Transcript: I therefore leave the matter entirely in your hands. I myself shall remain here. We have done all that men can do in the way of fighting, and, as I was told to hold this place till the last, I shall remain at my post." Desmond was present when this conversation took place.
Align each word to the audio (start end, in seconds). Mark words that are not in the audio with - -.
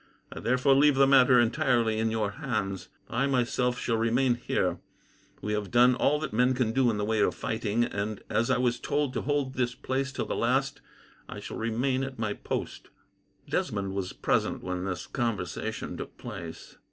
I 0.31 0.39
therefore 0.39 0.73
leave 0.73 0.95
the 0.95 1.05
matter 1.05 1.39
entirely 1.39 1.99
in 1.99 2.09
your 2.09 2.31
hands. 2.31 2.89
I 3.07 3.27
myself 3.27 3.77
shall 3.77 3.97
remain 3.97 4.33
here. 4.33 4.79
We 5.43 5.53
have 5.53 5.69
done 5.69 5.93
all 5.93 6.19
that 6.21 6.33
men 6.33 6.55
can 6.55 6.71
do 6.71 6.89
in 6.89 6.97
the 6.97 7.05
way 7.05 7.19
of 7.19 7.35
fighting, 7.35 7.83
and, 7.83 8.19
as 8.27 8.49
I 8.49 8.57
was 8.57 8.79
told 8.79 9.13
to 9.13 9.21
hold 9.21 9.53
this 9.53 9.75
place 9.75 10.11
till 10.11 10.25
the 10.25 10.35
last, 10.35 10.81
I 11.29 11.39
shall 11.39 11.57
remain 11.57 12.03
at 12.03 12.17
my 12.17 12.33
post." 12.33 12.89
Desmond 13.47 13.93
was 13.93 14.11
present 14.11 14.63
when 14.63 14.85
this 14.85 15.05
conversation 15.05 15.95
took 15.97 16.17
place. 16.17 16.77